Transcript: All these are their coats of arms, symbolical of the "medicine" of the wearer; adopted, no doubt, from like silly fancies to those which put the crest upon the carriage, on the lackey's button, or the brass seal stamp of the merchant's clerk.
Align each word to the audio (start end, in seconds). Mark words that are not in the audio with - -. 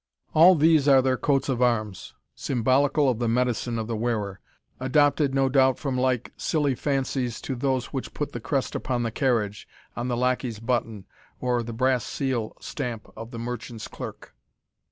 All 0.33 0.55
these 0.55 0.87
are 0.87 1.03
their 1.03 1.15
coats 1.15 1.47
of 1.47 1.61
arms, 1.61 2.15
symbolical 2.33 3.07
of 3.07 3.19
the 3.19 3.27
"medicine" 3.29 3.77
of 3.77 3.85
the 3.85 3.95
wearer; 3.95 4.39
adopted, 4.79 5.35
no 5.35 5.47
doubt, 5.47 5.77
from 5.77 5.95
like 5.95 6.33
silly 6.37 6.73
fancies 6.73 7.39
to 7.41 7.53
those 7.53 7.93
which 7.93 8.15
put 8.15 8.31
the 8.31 8.39
crest 8.39 8.73
upon 8.73 9.03
the 9.03 9.11
carriage, 9.11 9.67
on 9.95 10.07
the 10.07 10.17
lackey's 10.17 10.57
button, 10.59 11.05
or 11.39 11.61
the 11.61 11.71
brass 11.71 12.03
seal 12.03 12.57
stamp 12.59 13.11
of 13.15 13.29
the 13.29 13.37
merchant's 13.37 13.87
clerk. 13.87 14.33